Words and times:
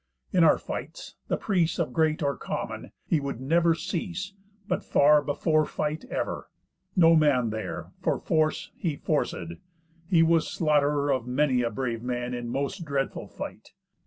In 0.33 0.43
our 0.43 0.57
fights, 0.57 1.13
the 1.27 1.37
prease 1.37 1.77
Of 1.77 1.93
great 1.93 2.23
or 2.23 2.35
common, 2.35 2.91
he 3.05 3.19
would 3.19 3.39
never 3.39 3.75
cease, 3.75 4.33
But 4.67 4.83
far 4.83 5.21
before 5.21 5.63
fight 5.63 6.05
ever. 6.05 6.49
No 6.95 7.15
man 7.15 7.51
there, 7.51 7.91
For 8.01 8.17
force, 8.17 8.71
he 8.75 8.97
forcéd. 8.97 9.59
He 10.09 10.23
was 10.23 10.47
slaughterer 10.49 11.11
Of 11.11 11.27
many 11.27 11.61
a 11.61 11.69
brave 11.69 12.01
man 12.01 12.33
in 12.33 12.49
most 12.49 12.83
dreadful 12.83 13.27
fight. 13.27 13.73